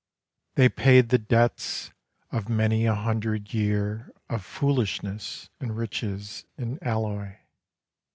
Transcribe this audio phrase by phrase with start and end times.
[0.55, 1.91] They paid the debts
[2.31, 7.35] of many a hundred year Of foolishness and riches in alloy.